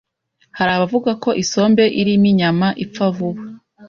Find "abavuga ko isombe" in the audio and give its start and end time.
0.73-1.83